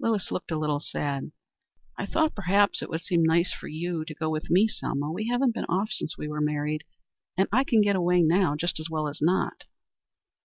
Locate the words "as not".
9.06-9.66